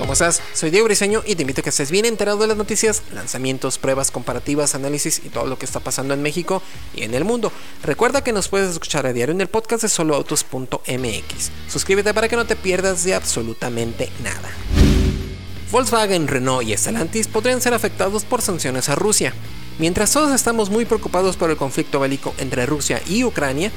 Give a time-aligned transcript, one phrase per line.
[0.00, 0.40] ¿Cómo estás?
[0.54, 3.76] Soy Diego Briseño y te invito a que estés bien enterado de las noticias, lanzamientos,
[3.76, 6.62] pruebas comparativas, análisis y todo lo que está pasando en México
[6.94, 7.52] y en el mundo.
[7.82, 11.50] Recuerda que nos puedes escuchar a diario en el podcast de soloautos.mx.
[11.68, 14.48] Suscríbete para que no te pierdas de absolutamente nada.
[15.70, 19.34] Volkswagen, Renault y Stellantis podrían ser afectados por sanciones a Rusia.
[19.78, 23.70] Mientras todos estamos muy preocupados por el conflicto bélico entre Rusia y Ucrania,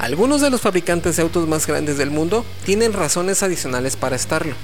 [0.00, 4.56] algunos de los fabricantes de autos más grandes del mundo tienen razones adicionales para estarlo.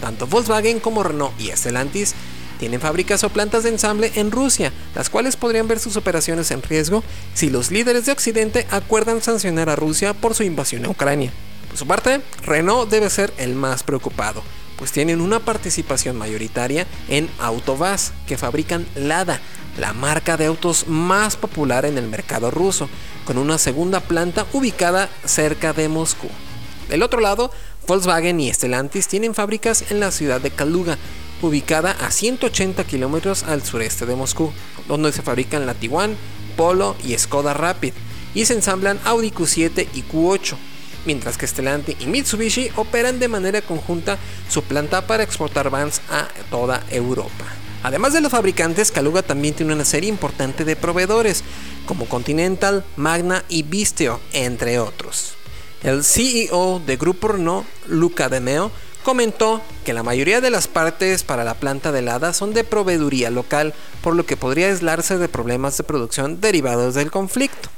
[0.00, 2.14] Tanto Volkswagen como Renault y Stellantis
[2.58, 6.62] tienen fábricas o plantas de ensamble en Rusia, las cuales podrían ver sus operaciones en
[6.62, 7.04] riesgo
[7.34, 11.32] si los líderes de Occidente acuerdan sancionar a Rusia por su invasión a Ucrania.
[11.68, 14.42] Por su parte, Renault debe ser el más preocupado,
[14.78, 19.40] pues tienen una participación mayoritaria en Autovaz, que fabrican Lada,
[19.78, 22.88] la marca de autos más popular en el mercado ruso,
[23.26, 26.28] con una segunda planta ubicada cerca de Moscú.
[26.88, 27.50] Del otro lado,
[27.86, 30.98] Volkswagen y Stellantis tienen fábricas en la ciudad de Kaluga,
[31.40, 34.52] ubicada a 180 kilómetros al sureste de Moscú,
[34.88, 36.16] donde se fabrican la Tiguan,
[36.56, 37.92] Polo y Skoda Rapid,
[38.34, 40.56] y se ensamblan Audi Q7 y Q8,
[41.04, 46.28] mientras que Stellantis y Mitsubishi operan de manera conjunta su planta para exportar vans a
[46.50, 47.44] toda Europa.
[47.84, 51.44] Además de los fabricantes, Kaluga también tiene una serie importante de proveedores,
[51.86, 55.35] como Continental, Magna y Visteo, entre otros.
[55.82, 58.70] El CEO de Grupo Renault, Luca De Meo,
[59.02, 63.30] comentó que la mayoría de las partes para la planta de helada son de proveeduría
[63.30, 63.72] local,
[64.02, 67.68] por lo que podría aislarse de problemas de producción derivados del conflicto.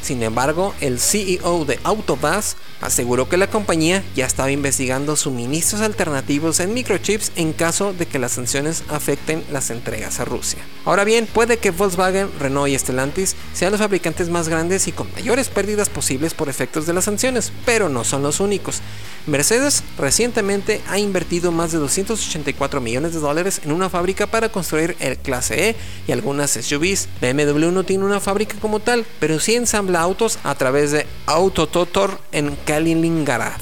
[0.00, 6.60] Sin embargo, el CEO de Autobus aseguró que la compañía ya estaba investigando suministros alternativos
[6.60, 10.60] en microchips en caso de que las sanciones afecten las entregas a Rusia.
[10.84, 15.10] Ahora bien, puede que Volkswagen, Renault y Stellantis sean los fabricantes más grandes y con
[15.12, 18.80] mayores pérdidas posibles por efectos de las sanciones, pero no son los únicos.
[19.28, 24.96] Mercedes recientemente ha invertido más de 284 millones de dólares en una fábrica para construir
[25.00, 27.08] el Clase E y algunas SUVs.
[27.20, 32.18] BMW no tiene una fábrica como tal, pero sí ensambla autos a través de Autototor
[32.32, 33.60] en Kaliningrad.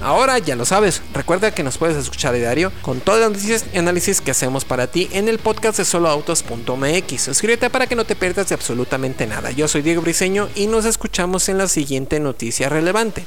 [0.00, 3.76] Ahora ya lo sabes, recuerda que nos puedes escuchar diario con todas las noticias y
[3.76, 7.20] análisis que hacemos para ti en el podcast de soloautos.mx.
[7.20, 9.50] Suscríbete para que no te pierdas de absolutamente nada.
[9.50, 13.26] Yo soy Diego Briseño y nos escuchamos en la siguiente noticia relevante